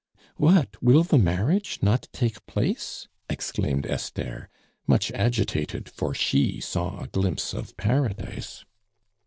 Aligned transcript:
"What! 0.37 0.81
will 0.81 1.03
the 1.03 1.19
marriage 1.19 1.77
not 1.83 2.07
take 2.11 2.43
place?" 2.47 3.07
exclaimed 3.29 3.85
Esther, 3.85 4.49
much 4.87 5.11
agitated, 5.11 5.87
for 5.87 6.15
she 6.15 6.59
saw 6.59 7.03
a 7.03 7.07
glimpse 7.07 7.53
of 7.53 7.77
Paradise. 7.77 8.65